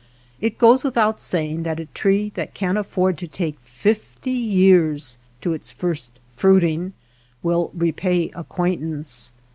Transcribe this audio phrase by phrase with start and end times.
[0.39, 5.53] It goes without saying that a tree that can afford to take fifty years to
[5.53, 6.93] its first fruiting
[7.43, 9.31] will repay acquaintance.